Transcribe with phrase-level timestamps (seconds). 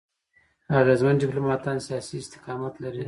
[0.81, 2.99] اغېزمن ډيپلوماټان سیاسي استقامت لري.